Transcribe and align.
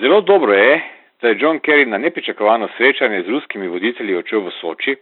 Zelo 0.00 0.20
dobro 0.20 0.52
je, 0.52 0.80
da 1.22 1.28
je 1.28 1.36
John 1.38 1.58
Kerry 1.58 1.86
na 1.86 1.98
nepričakovano 1.98 2.68
srečanje 2.76 3.22
z 3.22 3.28
ruskimi 3.28 3.68
voditelji 3.68 4.16
odšel 4.16 4.40
v 4.40 4.50
Soči, 4.60 4.96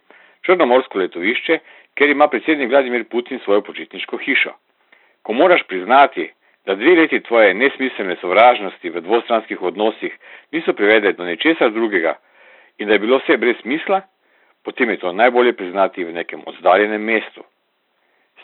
črnomorsko 0.47 0.99
letovišče, 0.99 1.59
ker 1.99 2.11
ima 2.11 2.29
predsednik 2.29 2.71
Vladimir 2.71 3.05
Putin 3.11 3.41
svojo 3.45 3.63
počitniško 3.63 4.17
hišo. 4.17 4.53
Ko 5.23 5.33
moraš 5.33 5.63
priznati, 5.69 6.29
da 6.67 6.75
dve 6.75 6.95
leti 6.95 7.21
tvoje 7.21 7.55
nesmiselne 7.55 8.17
sovražnosti 8.21 8.91
v 8.91 9.01
dvostranskih 9.01 9.63
odnosih 9.63 10.15
niso 10.53 10.73
privedle 10.73 11.13
do 11.13 11.25
nečesar 11.25 11.73
drugega 11.73 12.15
in 12.79 12.89
da 12.89 12.95
je 12.95 12.99
bilo 12.99 13.19
vse 13.19 13.37
brez 13.37 13.57
smisla, 13.63 14.01
potem 14.65 14.91
je 14.91 14.97
to 14.97 15.13
najbolje 15.13 15.53
priznati 15.53 16.05
v 16.05 16.13
nekem 16.13 16.41
oddaljenem 16.47 17.03
mestu. 17.03 17.43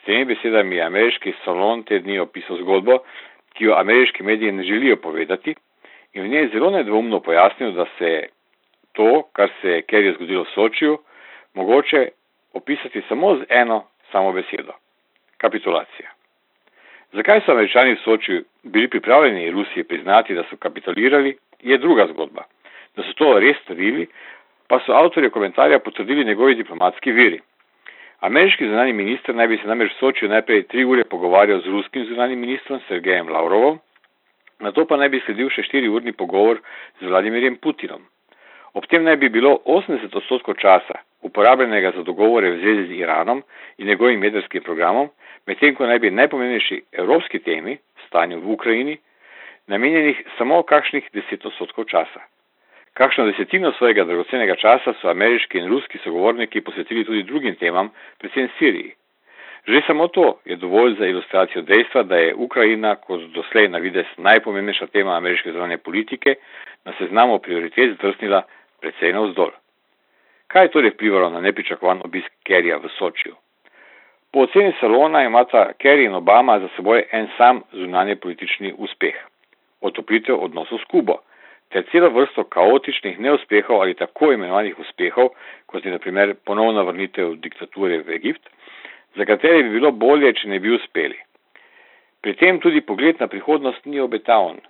S 0.00 0.04
temi 0.04 0.24
besedami 0.24 0.76
je 0.76 0.82
ameriški 0.82 1.32
salon 1.44 1.82
te 1.82 1.98
dni 1.98 2.18
opisal 2.18 2.58
zgodbo, 2.58 2.98
ki 3.54 3.64
jo 3.64 3.74
ameriški 3.78 4.22
mediji 4.22 4.52
ne 4.52 4.62
želijo 4.62 4.96
povedati 4.96 5.54
in 6.12 6.22
v 6.22 6.28
njej 6.28 6.48
zelo 6.52 6.70
nedvomno 6.70 7.20
pojasnil, 7.20 7.72
da 7.72 7.86
se 7.98 8.28
to, 8.92 9.22
kar 9.32 9.48
se 9.60 9.68
je 9.68 9.82
Kerry 9.82 10.14
zgodilo 10.14 10.42
v 10.42 10.54
Sočiju, 10.54 10.98
mogoče 11.54 12.08
opisati 12.52 13.02
samo 13.08 13.36
z 13.36 13.44
eno 13.48 13.84
samo 14.12 14.32
besedo. 14.32 14.72
Kapitulacija. 15.38 16.10
Zakaj 17.12 17.40
so 17.40 17.52
američani 17.52 17.94
v 17.94 18.02
Sočiju 18.04 18.44
bili 18.62 18.88
pripravljeni 18.88 19.50
Rusiji 19.50 19.84
priznati, 19.84 20.34
da 20.34 20.44
so 20.50 20.56
kapitulirali, 20.56 21.36
je 21.60 21.78
druga 21.78 22.06
zgodba. 22.06 22.42
Da 22.96 23.02
so 23.02 23.12
to 23.12 23.38
res 23.38 23.56
storili, 23.64 24.06
pa 24.68 24.80
so 24.86 24.92
avtorje 24.92 25.30
komentarja 25.30 25.78
potrdili 25.78 26.24
njegovi 26.24 26.54
diplomatski 26.54 27.12
viri. 27.12 27.40
Ameriški 28.20 28.68
zunani 28.68 28.92
minister 28.92 29.34
naj 29.34 29.48
bi 29.48 29.56
se 29.56 29.68
namreč 29.68 29.92
v 29.92 29.98
Sočiju 29.98 30.28
najprej 30.28 30.62
tri 30.62 30.84
ure 30.84 31.04
pogovarjal 31.04 31.60
z 31.60 31.66
ruskim 31.66 32.04
zunanim 32.04 32.40
ministrom 32.40 32.80
Sergejem 32.88 33.28
Lavrovom, 33.28 33.78
na 34.60 34.72
to 34.72 34.84
pa 34.86 34.96
naj 34.96 35.08
bi 35.08 35.20
sledil 35.24 35.50
še 35.50 35.64
štiri 35.66 35.88
urni 35.88 36.12
pogovor 36.12 36.60
z 37.00 37.08
Vladimirjem 37.08 37.56
Putinom. 37.56 38.02
Ob 38.74 38.86
tem 38.86 39.02
naj 39.04 39.16
bi 39.16 39.28
bilo 39.28 39.58
80 39.66 40.14
odstotkov 40.14 40.54
časa 40.60 41.00
uporabljenega 41.26 41.92
za 41.96 42.02
dogovore 42.02 42.50
v 42.50 42.60
zvezi 42.60 42.84
z 42.88 43.00
Iranom 43.02 43.42
in 43.78 43.86
njegovim 43.86 44.24
jedrskim 44.24 44.62
programom, 44.62 45.10
medtem 45.46 45.74
ko 45.74 45.86
naj 45.86 45.98
bi 45.98 46.10
najpomembnejši 46.10 46.82
evropski 46.92 47.38
temi, 47.38 47.78
stanju 48.06 48.40
v 48.40 48.52
Ukrajini, 48.52 48.98
namenjenih 49.66 50.22
samo 50.38 50.62
kakšnih 50.62 51.10
10 51.12 51.46
odstotkov 51.46 51.84
časa. 51.84 52.20
Kakšno 52.94 53.26
desetino 53.26 53.72
svojega 53.72 54.04
dragocenega 54.04 54.56
časa 54.56 54.94
so 55.00 55.10
ameriški 55.10 55.58
in 55.58 55.68
ruski 55.68 55.98
sogovorniki 56.04 56.60
posvetili 56.60 57.04
tudi 57.04 57.22
drugim 57.22 57.54
temam, 57.54 57.90
predvsem 58.18 58.48
Siriji. 58.58 58.94
Že 59.66 59.80
samo 59.86 60.08
to 60.08 60.38
je 60.44 60.56
dovolj 60.56 60.94
za 60.98 61.06
ilustracijo 61.06 61.62
dejstva, 61.62 62.02
da 62.02 62.16
je 62.16 62.34
Ukrajina 62.34 62.94
kot 62.96 63.20
doslej 63.20 63.68
na 63.68 63.78
vides 63.78 64.06
najpomembnejša 64.16 64.86
tema 64.86 65.16
ameriške 65.16 65.52
zvonje 65.52 65.78
politike 65.78 66.34
na 66.84 66.92
seznamu 66.98 67.38
prioritet 67.38 67.94
zdrsnila 67.98 68.42
precej 68.80 69.12
navzdol. 69.12 69.50
Kaj 70.48 70.64
je 70.64 70.70
torej 70.70 70.90
vplivalo 70.90 71.30
na 71.30 71.40
nepričakovan 71.40 72.00
obisk 72.04 72.32
Kerija 72.44 72.76
v 72.76 72.88
Sočiju? 72.98 73.34
Po 74.32 74.40
oceni 74.46 74.72
salona 74.80 75.22
imata 75.22 75.72
Kerry 75.78 76.04
in 76.06 76.14
Obama 76.14 76.60
za 76.60 76.68
seboj 76.76 77.04
en 77.12 77.28
sam 77.36 77.62
zunanje 77.72 78.16
politični 78.16 78.74
uspeh- 78.78 79.14
otoplitev 79.88 80.44
odnosov 80.44 80.78
s 80.78 80.84
Kubo, 80.84 81.16
ter 81.68 81.82
celo 81.90 82.10
vrsto 82.10 82.44
kaotičnih 82.44 83.20
neuspehov 83.20 83.80
ali 83.80 83.94
tako 83.94 84.32
imenovanih 84.32 84.78
uspehov, 84.78 85.28
kot 85.66 85.84
je 85.84 85.92
naprimer 85.92 86.34
ponovna 86.44 86.82
vrnitev 86.82 87.34
diktature 87.34 87.98
v 87.98 88.14
Egipt, 88.14 88.50
za 89.16 89.24
katere 89.24 89.62
bi 89.62 89.76
bilo 89.78 89.92
bolje, 89.92 90.32
če 90.32 90.48
ne 90.48 90.58
bi 90.60 90.74
uspeli. 90.74 91.18
Pri 92.20 92.34
tem 92.36 92.60
tudi 92.60 92.82
pogled 92.84 93.20
na 93.20 93.26
prihodnost 93.26 93.86
ni 93.86 94.00
obetavn. 94.00 94.60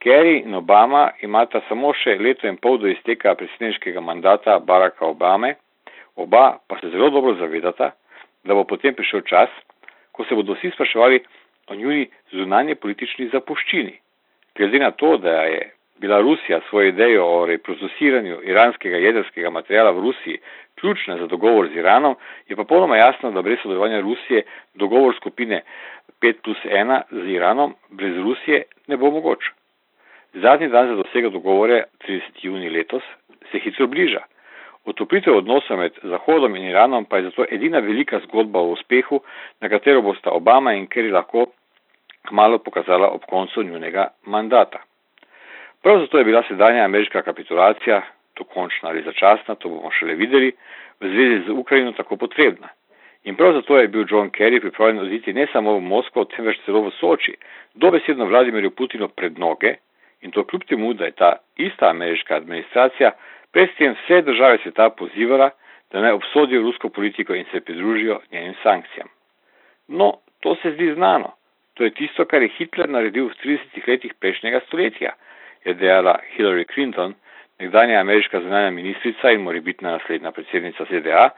Kerry 0.00 0.40
in 0.44 0.54
Obama 0.54 1.10
imata 1.22 1.60
samo 1.68 1.92
še 1.92 2.16
leto 2.20 2.48
in 2.48 2.56
pol 2.56 2.78
do 2.80 2.88
izteka 2.88 3.34
predsedniškega 3.36 4.00
mandata 4.00 4.58
Baracka 4.58 5.06
Obame, 5.08 5.54
oba 6.16 6.58
pa 6.68 6.78
se 6.80 6.88
zelo 6.92 7.10
dobro 7.10 7.34
zavedata, 7.40 7.90
da 8.44 8.54
bo 8.56 8.64
potem 8.64 8.94
prišel 8.96 9.24
čas, 9.28 9.52
ko 10.12 10.24
se 10.24 10.34
bodo 10.34 10.56
vsi 10.56 10.72
spraševali 10.72 11.20
o 11.68 11.76
njuni 11.76 12.06
zunanje 12.32 12.74
politični 12.74 13.28
zapuščini. 13.32 13.92
Glede 14.56 14.78
na 14.78 14.90
to, 14.90 15.16
da 15.16 15.44
je 15.48 15.60
bila 16.00 16.20
Rusija 16.20 16.60
svojo 16.68 16.88
idejo 16.88 17.26
o 17.26 17.46
reprocesiranju 17.46 18.40
iranskega 18.42 18.96
jedrskega 18.96 19.50
materijala 19.50 19.90
v 19.90 20.00
Rusiji 20.00 20.38
ključna 20.80 21.16
za 21.16 21.26
dogovor 21.26 21.68
z 21.68 21.76
Iranom, 21.76 22.14
je 22.48 22.56
pa 22.56 22.64
polnoma 22.64 22.96
jasno, 22.96 23.30
da 23.30 23.42
brez 23.42 23.58
sodelovanja 23.62 24.00
Rusije 24.00 24.42
dogovor 24.74 25.14
skupine 25.16 25.62
5 26.20 26.34
plus 26.44 26.58
1 26.64 27.00
z 27.10 27.30
Iranom 27.30 27.74
brez 27.90 28.16
Rusije 28.16 28.62
ne 28.86 28.96
bo 28.96 29.10
mogoč. 29.10 29.38
Zadnji 30.32 30.68
dan 30.68 30.88
za 30.88 30.94
dosego 30.94 31.30
dogovore, 31.30 31.84
30. 32.08 32.20
juni 32.42 32.70
letos, 32.70 33.02
se 33.52 33.58
hitro 33.58 33.86
bliža. 33.86 34.20
Otoplitev 34.84 35.36
odnosov 35.36 35.78
med 35.78 35.92
Zahodom 36.02 36.56
in 36.56 36.64
Iranom 36.64 37.04
pa 37.04 37.16
je 37.16 37.22
zato 37.22 37.44
edina 37.50 37.78
velika 37.78 38.20
zgodba 38.24 38.58
o 38.60 38.72
uspehu, 38.72 39.20
na 39.60 39.68
katero 39.68 40.02
bosta 40.02 40.30
Obama 40.30 40.72
in 40.72 40.86
Kerry 40.86 41.12
lahko 41.12 41.46
kmalo 42.28 42.58
pokazala 42.58 43.08
ob 43.08 43.20
koncu 43.28 43.62
njunega 43.62 44.08
mandata. 44.26 44.78
Prav 45.82 46.00
zato 46.00 46.18
je 46.18 46.24
bila 46.24 46.42
sedanja 46.48 46.84
ameriška 46.84 47.22
kapitulacija, 47.22 48.02
dokončna 48.36 48.88
ali 48.88 49.02
začasna, 49.02 49.54
to 49.54 49.68
bomo 49.68 49.90
šele 49.90 50.14
videli, 50.14 50.52
v 51.00 51.08
zvezi 51.08 51.46
z 51.46 51.50
Ukrajino 51.50 51.92
tako 51.92 52.16
potrebna. 52.16 52.68
In 53.24 53.36
prav 53.36 53.52
zato 53.52 53.78
je 53.78 53.88
bil 53.88 54.04
John 54.10 54.30
Kerry 54.30 54.60
pripravljen 54.60 54.98
oditi 54.98 55.32
ne 55.32 55.46
samo 55.52 55.76
v 55.76 55.80
Moskvo, 55.80 56.24
temveč 56.24 56.60
celo 56.64 56.82
v 56.82 56.90
Soči, 57.00 57.34
dobesedno 57.74 58.24
Vladimirju 58.24 58.70
Putinu 58.70 59.08
pred 59.08 59.38
noge 59.38 59.74
in 60.20 60.30
to 60.30 60.44
kljub 60.44 60.64
temu, 60.68 60.92
da 60.94 61.04
je 61.04 61.10
ta 61.10 61.36
ista 61.56 61.88
ameriška 61.88 62.34
administracija 62.36 63.12
pred 63.52 63.68
tem 63.78 63.92
vse 63.92 64.22
države 64.22 64.58
sveta 64.62 64.90
pozivala, 64.90 65.50
da 65.92 66.00
naj 66.00 66.12
obsodijo 66.12 66.62
rusko 66.62 66.88
politiko 66.88 67.34
in 67.34 67.44
se 67.52 67.60
pridružijo 67.60 68.20
njenim 68.32 68.54
sankcijam. 68.62 69.08
No, 69.88 70.12
to 70.40 70.54
se 70.62 70.70
zdi 70.70 70.92
znano. 70.94 71.32
To 71.74 71.84
je 71.84 71.90
tisto, 71.90 72.24
kar 72.24 72.42
je 72.42 72.48
Hitler 72.48 72.88
naredil 72.88 73.26
v 73.26 73.34
30 73.44 73.88
letih 73.88 74.14
prejšnjega 74.20 74.60
stoletja, 74.66 75.12
je 75.64 75.74
dejala 75.74 76.18
Hillary 76.36 76.64
Clinton, 76.74 77.14
nekdanja 77.60 78.00
ameriška 78.00 78.40
zunanja 78.40 78.70
ministrica 78.70 79.30
in 79.30 79.42
morebitna 79.42 79.90
naslednja 79.90 80.30
predsednica 80.30 80.84
ZDA, 80.90 81.28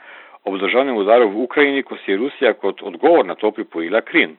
ob 0.44 0.59
državnem 0.59 0.97
udaru 0.97 1.28
v 1.28 1.43
Ukrajini, 1.43 1.83
ko 1.83 1.97
si 1.97 2.10
je 2.10 2.16
Rusija 2.16 2.53
kot 2.53 2.82
odgovor 2.82 3.27
na 3.27 3.34
to 3.34 3.50
pripojila 3.50 4.00
Krim. 4.00 4.37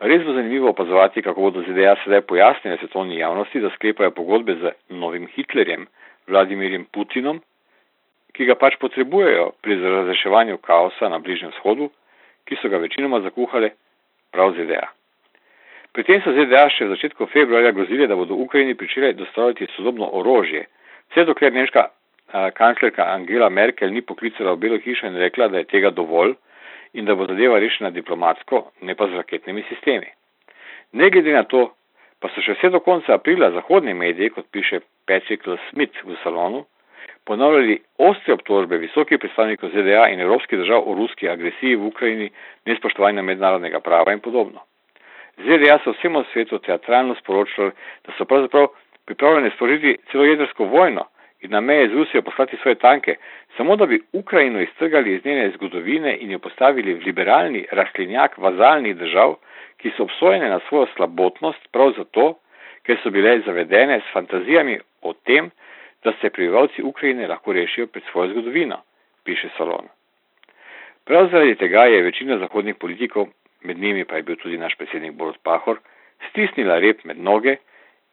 Res 0.00 0.24
bo 0.24 0.32
zanimivo 0.32 0.68
opazovati, 0.68 1.22
kako 1.22 1.40
bodo 1.40 1.62
ZDA 1.62 1.96
sedaj 2.04 2.20
pojasnile 2.20 2.76
svetovni 2.78 3.18
javnosti, 3.18 3.60
da 3.60 3.70
sklepajo 3.70 4.10
pogodbe 4.10 4.54
z 4.54 4.72
novim 4.88 5.26
Hitlerjem, 5.26 5.86
Vladimirjem 6.26 6.86
Putinom, 6.92 7.40
ki 8.34 8.46
ga 8.48 8.56
pač 8.58 8.76
potrebujejo 8.80 9.52
pri 9.62 9.78
razreševanju 9.82 10.58
kaosa 10.58 11.08
na 11.08 11.18
Bližnjem 11.18 11.52
vzhodu, 11.54 11.90
ki 12.44 12.58
so 12.60 12.68
ga 12.68 12.82
večinoma 12.82 13.20
zakuhale 13.20 13.70
prav 14.32 14.54
ZDA. 14.58 14.88
Pri 15.94 16.02
tem 16.02 16.18
so 16.24 16.32
ZDA 16.34 16.66
še 16.74 16.88
v 16.88 16.96
začetku 16.96 17.28
februarja 17.30 17.70
grozile, 17.70 18.08
da 18.10 18.16
bodo 18.18 18.34
Ukrajini 18.34 18.74
pričele 18.74 19.12
dostavljati 19.14 19.70
sodobno 19.76 20.08
orožje, 20.18 20.64
vse 21.12 21.24
dokler 21.28 21.54
nemška 21.54 21.84
kanclerka 22.58 23.06
Angela 23.14 23.48
Merkel 23.48 23.92
ni 23.94 24.02
poklicala 24.02 24.56
v 24.56 24.58
Belo 24.58 24.78
hišo 24.82 25.06
in 25.06 25.16
rekla, 25.16 25.48
da 25.48 25.62
je 25.62 25.70
tega 25.70 25.90
dovolj 25.94 26.34
in 26.98 27.06
da 27.06 27.14
bo 27.14 27.26
zadeva 27.30 27.58
rešena 27.62 27.90
diplomatsko, 27.94 28.64
ne 28.82 28.94
pa 28.94 29.06
z 29.06 29.22
raketnimi 29.22 29.62
sistemi. 29.68 30.10
Ne 30.98 31.10
glede 31.10 31.32
na 31.32 31.44
to, 31.44 31.70
pa 32.18 32.30
so 32.34 32.42
še 32.42 32.58
vse 32.58 32.70
do 32.74 32.82
konca 32.82 33.14
aprila 33.14 33.52
zahodni 33.54 33.94
mediji, 33.94 34.34
kot 34.34 34.50
piše 34.50 34.82
Patrick 35.06 35.46
L. 35.46 35.58
Smith 35.70 36.02
v 36.02 36.18
salonu, 36.22 36.66
ponavljali 37.24 37.78
ostre 37.98 38.34
obtožbe 38.34 38.82
visokih 38.82 39.18
predstavnikov 39.18 39.70
ZDA 39.70 40.08
in 40.10 40.20
evropskih 40.20 40.58
držav 40.58 40.86
o 40.86 40.94
ruski 40.98 41.30
agresiji 41.30 41.78
v 41.78 41.86
Ukrajini, 41.86 42.30
nespoštovanju 42.66 43.22
mednarodnega 43.22 43.80
prava 43.80 44.12
in 44.12 44.20
podobno. 44.20 44.66
ZDA 45.36 45.78
so 45.84 45.92
vsemu 45.92 46.24
svetu 46.32 46.58
teatralno 46.58 47.14
sporočili, 47.14 47.70
da 48.06 48.12
so 48.18 48.24
pravzaprav 48.24 48.66
pripravljeni 49.04 49.50
sprožiti 49.50 49.96
celo 50.10 50.24
jedrsko 50.24 50.64
vojno 50.64 51.04
in 51.40 51.50
na 51.50 51.60
meje 51.60 51.88
z 51.88 51.92
Rusijo 51.92 52.22
poslati 52.22 52.56
svoje 52.56 52.74
tanke, 52.74 53.16
samo 53.56 53.76
da 53.76 53.86
bi 53.86 54.02
Ukrajino 54.12 54.60
iztrgali 54.60 55.14
iz 55.14 55.24
njene 55.24 55.50
zgodovine 55.50 56.16
in 56.20 56.30
jo 56.30 56.38
postavili 56.38 56.94
v 56.94 57.02
liberalni 57.04 57.66
rastlinjak 57.70 58.38
vazalnih 58.38 58.96
držav, 58.96 59.34
ki 59.76 59.90
so 59.96 60.02
obsojene 60.02 60.48
na 60.48 60.60
svojo 60.68 60.86
slabotnost 60.96 61.68
prav 61.72 61.92
zato, 61.96 62.38
ker 62.86 62.96
so 63.02 63.10
bile 63.10 63.40
zavedene 63.46 64.00
s 64.00 64.12
fantazijami 64.12 64.78
o 65.02 65.12
tem, 65.12 65.50
da 66.04 66.12
se 66.20 66.30
prebivalci 66.30 66.82
Ukrajine 66.82 67.28
lahko 67.28 67.52
rešijo 67.52 67.86
pred 67.86 68.04
svojo 68.10 68.30
zgodovino, 68.30 68.80
piše 69.24 69.48
Salon. 69.56 69.88
Prav 71.04 71.28
zaradi 71.30 71.54
tega 71.54 71.84
je 71.84 72.02
večina 72.02 72.38
zahodnih 72.38 72.74
politikov, 72.80 73.26
med 73.64 73.78
njimi 73.78 74.04
pa 74.04 74.16
je 74.16 74.22
bil 74.22 74.36
tudi 74.36 74.58
naš 74.58 74.74
predsednik 74.78 75.12
Boris 75.12 75.36
Pahor, 75.42 75.78
stisnila 76.30 76.78
rep 76.78 77.04
med 77.04 77.18
noge 77.18 77.56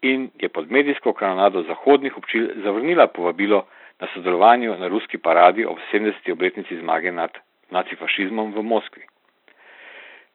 in 0.01 0.29
je 0.39 0.49
pod 0.49 0.71
medijsko 0.71 1.13
kanonado 1.13 1.63
zahodnih 1.63 2.17
občil 2.17 2.49
zavrnila 2.63 3.07
povabilo 3.07 3.65
na 3.99 4.07
sodelovanju 4.13 4.77
na 4.77 4.87
ruski 4.87 5.17
paradi 5.17 5.65
ob 5.65 5.77
70. 5.93 6.31
obletnici 6.31 6.77
zmage 6.79 7.11
nad 7.11 7.31
nacifašizmom 7.69 8.53
v 8.53 8.63
Moskvi. 8.63 9.03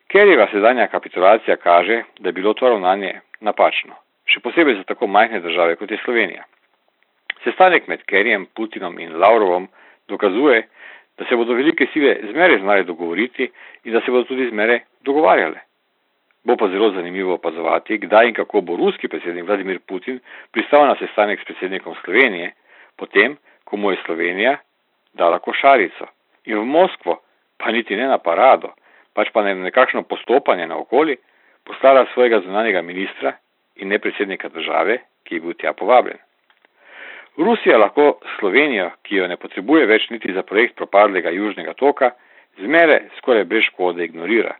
Kerjeva 0.08 0.46
sedanja 0.52 0.86
kapitulacija 0.86 1.56
kaže, 1.56 2.02
da 2.18 2.28
je 2.28 2.32
bilo 2.32 2.54
to 2.54 2.68
ravnanje 2.68 3.20
napačno. 3.40 3.94
še 4.26 4.40
posebej 4.42 4.80
za 4.80 4.84
tako 4.84 5.06
majhne 5.06 5.40
države 5.40 5.76
kot 5.78 5.90
je 5.90 6.00
Slovenija. 6.04 6.44
Sestanek 7.44 7.86
med 7.88 8.02
Kerjem, 8.10 8.48
Putinom 8.54 8.98
in 8.98 9.14
Lavrovom 9.22 9.68
dokazuje, 10.08 10.64
da 11.18 11.24
se 11.24 11.36
bodo 11.36 11.54
velike 11.54 11.86
sile 11.92 12.16
zmeraj 12.32 12.58
znali 12.60 12.84
dogovoriti 12.84 13.50
in 13.84 13.92
da 13.92 14.00
se 14.00 14.10
bodo 14.10 14.24
tudi 14.24 14.48
zmeraj 14.50 14.80
dogovarjale. 15.06 15.62
Bo 16.46 16.56
pa 16.56 16.68
zelo 16.68 16.90
zanimivo 16.94 17.34
opazovati, 17.34 17.98
kdaj 17.98 18.28
in 18.28 18.34
kako 18.34 18.60
bo 18.60 18.76
ruski 18.76 19.08
predsednik 19.08 19.46
Vladimir 19.46 19.80
Putin 19.88 20.20
pristal 20.50 20.86
na 20.86 20.96
sestanek 20.98 21.40
s 21.40 21.44
predsednikom 21.44 21.94
Slovenije, 22.04 22.52
potem, 22.96 23.36
ko 23.64 23.76
mu 23.76 23.90
je 23.90 24.02
Slovenija 24.06 24.58
dala 25.14 25.38
košarico. 25.38 26.06
In 26.44 26.58
v 26.58 26.64
Moskvo, 26.64 27.20
pa 27.58 27.72
niti 27.72 27.96
ne 27.96 28.06
na 28.06 28.18
parado, 28.18 28.74
pač 29.14 29.32
pa 29.32 29.42
na 29.42 29.54
nekakšno 29.54 30.02
postopanje 30.02 30.66
na 30.66 30.76
okoli, 30.78 31.16
poslala 31.64 32.06
svojega 32.12 32.40
zunanjega 32.40 32.82
ministra 32.82 33.32
in 33.76 33.88
ne 33.88 33.98
predsednika 33.98 34.48
države, 34.48 34.98
ki 35.24 35.34
je 35.34 35.40
bil 35.40 35.54
tja 35.58 35.72
povabljen. 35.72 36.18
Rusija 37.36 37.78
lahko 37.78 38.20
Slovenijo, 38.38 38.90
ki 39.02 39.16
jo 39.16 39.26
ne 39.28 39.36
potrebuje 39.36 39.86
več 39.86 40.06
niti 40.10 40.32
za 40.32 40.42
projekt 40.42 40.76
propadlega 40.76 41.30
južnega 41.30 41.74
toka, 41.74 42.10
zmere 42.60 43.02
skoraj 43.18 43.44
brez 43.44 43.66
škode 43.66 44.04
ignorira. 44.04 44.54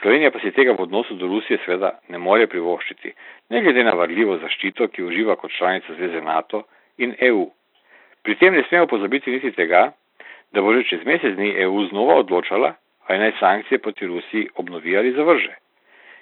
Slovenija 0.00 0.30
pa 0.30 0.40
si 0.42 0.50
tega 0.50 0.72
v 0.72 0.82
odnosu 0.86 1.14
do 1.14 1.26
Rusije 1.26 1.58
seveda 1.64 1.98
ne 2.08 2.18
more 2.18 2.46
privoščiti, 2.46 3.12
ne 3.50 3.62
glede 3.62 3.84
na 3.84 3.94
varljivo 3.94 4.38
zaščito, 4.42 4.88
ki 4.88 5.04
uživa 5.04 5.36
kot 5.36 5.52
članica 5.52 5.94
Zveze 5.94 6.20
NATO 6.20 6.64
in 6.98 7.14
EU. 7.20 7.46
Pri 8.22 8.34
tem 8.40 8.54
ne 8.54 8.64
smemo 8.68 8.86
pozabiti 8.86 9.30
niti 9.30 9.52
tega, 9.52 9.92
da 10.52 10.62
bo 10.62 10.72
že 10.74 10.84
čez 10.88 11.04
mesec 11.04 11.36
dni 11.36 11.54
EU 11.66 11.86
znova 11.90 12.14
odločala, 12.22 12.74
ali 13.06 13.18
naj 13.18 13.32
sankcije 13.40 13.78
proti 13.78 14.06
Rusiji 14.06 14.48
obnovi 14.56 14.96
ali 14.96 15.12
zavrže. 15.12 15.54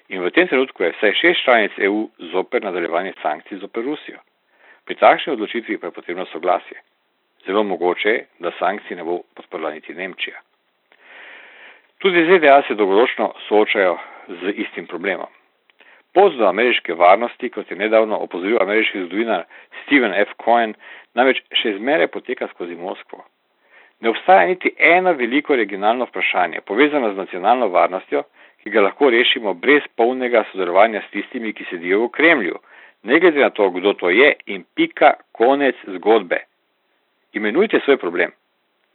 In 0.08 0.22
v 0.22 0.30
tem 0.30 0.48
trenutku 0.48 0.82
je 0.82 0.92
vsaj 0.92 1.12
šest 1.14 1.44
članic 1.44 1.72
EU 1.78 2.08
zoper 2.32 2.64
nadaljevanje 2.64 3.12
sankcij 3.22 3.58
zoper 3.58 3.84
Rusijo. 3.84 4.18
Pri 4.84 4.94
takšni 4.94 5.32
odločitvi 5.32 5.78
pa 5.78 5.86
je 5.86 5.96
potrebno 5.96 6.26
soglasje. 6.26 6.82
Zelo 7.46 7.62
mogoče 7.62 8.08
je, 8.08 8.26
da 8.38 8.50
sankcij 8.58 8.96
ne 8.96 9.04
bo 9.04 9.22
podprla 9.34 9.70
niti 9.70 9.94
Nemčija. 9.94 10.40
Tudi 12.02 12.24
ZDA 12.26 12.62
se 12.66 12.74
dolgoročno 12.74 13.32
soočajo 13.48 13.98
z 14.28 14.52
istim 14.56 14.86
problemom. 14.86 15.26
Pot 16.14 16.34
do 16.34 16.46
ameriške 16.46 16.94
varnosti, 16.94 17.50
kot 17.50 17.70
je 17.70 17.76
nedavno 17.76 18.16
opozoril 18.16 18.58
ameriški 18.62 18.98
zgodovinar 18.98 19.44
Steven 19.82 20.14
F. 20.14 20.34
Cohen, 20.44 20.74
namreč 21.14 21.38
še 21.60 21.76
zmeraj 21.76 22.08
poteka 22.10 22.48
skozi 22.50 22.74
Moskvo. 22.74 23.22
Ne 24.00 24.10
obstaja 24.10 24.48
niti 24.50 24.72
eno 24.78 25.12
veliko 25.12 25.54
regionalno 25.54 26.08
vprašanje, 26.10 26.64
povezano 26.66 27.12
z 27.12 27.16
nacionalno 27.22 27.68
varnostjo, 27.68 28.24
ki 28.64 28.74
ga 28.74 28.82
lahko 28.82 29.10
rešimo 29.10 29.54
brez 29.54 29.86
polnega 29.96 30.42
sodelovanja 30.50 31.04
s 31.06 31.12
tistimi, 31.14 31.54
ki 31.54 31.68
sedijo 31.70 32.02
v 32.02 32.10
Kremlju, 32.18 32.58
ne 33.02 33.20
glede 33.20 33.46
na 33.46 33.50
to, 33.54 33.70
kdo 33.70 33.94
to 33.94 34.10
je 34.10 34.34
in 34.46 34.66
pika 34.74 35.14
konec 35.32 35.78
zgodbe. 35.86 36.42
Imenujte 37.32 37.78
svoj 37.84 38.02
problem. 38.02 38.34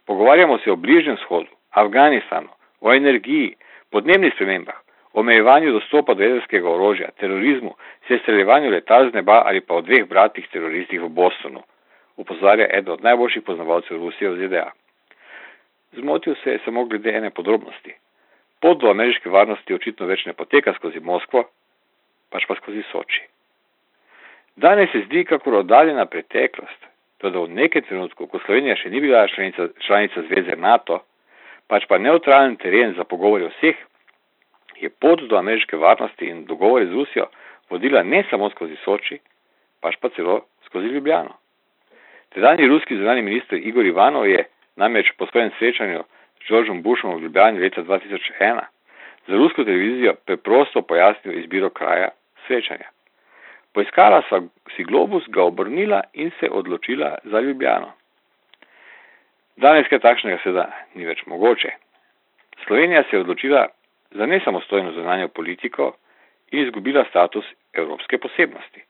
Pogovarjamo 0.06 0.58
se 0.58 0.70
o 0.72 0.76
Bližnjem 0.76 1.16
shodu, 1.24 1.48
Afganistanu, 1.72 2.57
o 2.80 2.94
energiji, 2.94 3.56
podnebnih 3.90 4.32
spremembah, 4.34 4.76
omejevanju 5.12 5.72
dostopa 5.72 6.14
do 6.14 6.22
jedrskega 6.22 6.70
orožja, 6.70 7.10
terorizmu, 7.20 7.74
sestreljevanju 8.08 8.70
letal 8.70 9.10
z 9.10 9.14
neba 9.14 9.42
ali 9.46 9.60
pa 9.60 9.74
o 9.74 9.80
dveh 9.80 10.08
bratih 10.08 10.48
teroristih 10.52 11.00
v 11.00 11.08
Bostonu, 11.08 11.62
upozarja 12.16 12.66
eden 12.70 12.92
od 12.92 13.02
najboljših 13.02 13.42
poznavalcev 13.42 13.96
Rusije 13.96 14.30
v 14.30 14.36
ZDA. 14.36 14.70
Zmotil 15.92 16.34
se 16.44 16.50
je 16.50 16.60
samo 16.64 16.84
glede 16.84 17.10
ene 17.16 17.30
podrobnosti. 17.30 17.94
Pot 18.60 18.80
do 18.80 18.90
ameriške 18.90 19.30
varnosti 19.30 19.74
očitno 19.74 20.06
več 20.06 20.26
ne 20.26 20.32
poteka 20.32 20.72
skozi 20.74 21.00
Moskvo, 21.00 21.44
pač 22.30 22.46
pa 22.46 22.54
skozi 22.54 22.82
Soči. 22.92 23.22
Danes 24.56 24.90
se 24.92 25.04
zdi 25.06 25.24
kakor 25.24 25.54
oddaljena 25.54 26.06
preteklost, 26.06 26.86
tudi 27.22 27.38
v 27.38 27.54
nekem 27.54 27.82
trenutku, 27.82 28.26
ko 28.26 28.40
Slovenija 28.42 28.74
še 28.76 28.90
ni 28.90 29.00
bila 29.00 29.26
članica, 29.30 29.68
članica 29.86 30.22
zveze 30.26 30.56
NATO, 30.56 31.00
pač 31.68 31.86
pa 31.88 31.98
neutralen 31.98 32.56
teren 32.56 32.94
za 32.96 33.04
pogovore 33.04 33.50
vseh, 33.54 33.76
je 34.80 34.90
pot 34.90 35.20
do 35.28 35.36
ameriške 35.36 35.76
varnosti 35.76 36.26
in 36.26 36.44
dogovore 36.44 36.86
z 36.86 36.92
Rusijo 36.92 37.26
vodila 37.70 38.02
ne 38.02 38.24
samo 38.30 38.50
skozi 38.50 38.76
Soči, 38.84 39.18
pač 39.80 39.96
pa 40.00 40.08
celo 40.08 40.40
skozi 40.66 40.86
Ljubljano. 40.86 41.34
Tedajni 42.34 42.68
ruski 42.68 42.96
zunani 42.96 43.22
minister 43.22 43.58
Igor 43.58 43.86
Ivanov 43.86 44.28
je 44.28 44.44
namreč 44.76 45.12
po 45.18 45.26
svojem 45.26 45.50
srečanju 45.58 46.04
s 46.38 46.48
Georgeom 46.48 46.82
Bushom 46.82 47.16
v 47.16 47.22
Ljubljani 47.22 47.60
leta 47.60 47.82
2001 47.82 48.60
za 49.26 49.36
rusko 49.36 49.64
televizijo 49.64 50.14
preprosto 50.24 50.82
pojasnil 50.82 51.38
izbiro 51.38 51.70
kraja 51.70 52.08
srečanja. 52.46 52.88
Poiskala 53.72 54.22
sva 54.28 54.40
si 54.76 54.84
globus, 54.84 55.24
ga 55.28 55.42
obrnila 55.42 56.00
in 56.12 56.30
se 56.40 56.48
odločila 56.50 57.14
za 57.24 57.40
Ljubljano. 57.40 57.92
Danes 59.58 59.88
kaj 59.90 59.98
takšnega 60.04 60.38
seveda 60.44 60.68
ni 60.94 61.06
več 61.06 61.24
mogoče. 61.26 61.72
Slovenija 62.64 63.02
se 63.08 63.16
je 63.16 63.20
odločila 63.24 63.64
za 64.14 64.26
nesamostojno 64.26 64.92
zunanjo 64.94 65.28
politiko 65.28 65.96
in 66.52 66.62
izgubila 66.62 67.04
status 67.10 67.44
evropske 67.72 68.18
posebnosti. 68.18 68.84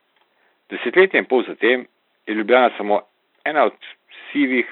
Desetletje 0.69 1.19
in 1.20 1.25
pol 1.25 1.43
zatem 1.49 1.87
je 2.26 2.35
Ljubljana 2.35 2.70
samo 2.76 3.00
ena 3.44 3.65
od 3.65 3.76
sivih, 4.32 4.69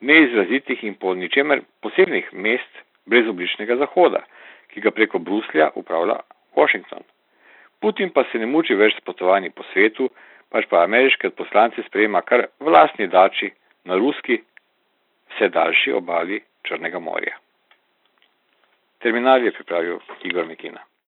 neizrazitih 0.00 0.84
in 0.84 0.94
po 0.94 1.14
ničemer 1.14 1.60
posebnih 1.82 2.32
mest 2.32 2.80
brezobličnega 3.06 3.76
zahoda, 3.76 4.24
ki 4.72 4.80
ga 4.80 4.90
preko 4.90 5.18
Bruslja 5.18 5.70
upravlja 5.74 6.16
Washington. 6.56 7.04
Putin 7.80 8.10
pa 8.10 8.24
se 8.32 8.38
ne 8.38 8.46
muči 8.46 8.74
več 8.74 8.96
s 8.96 9.04
potovanji 9.04 9.50
po 9.50 9.68
svetu, 9.72 10.08
pač 10.48 10.64
pa 10.70 10.84
ameriške 10.84 11.30
poslance 11.30 11.82
sprejema 11.86 12.22
kar 12.22 12.46
vlastni 12.60 13.06
dači 13.06 13.50
na 13.84 13.96
ruski, 14.00 14.40
vse 15.30 15.48
daljši 15.48 15.92
obali 15.92 16.42
Črnega 16.62 16.98
morja. 16.98 17.36
Terminal 18.98 19.44
je 19.44 19.52
pripravil 19.52 19.98
Igor 20.22 20.46
Mikina. 20.46 20.80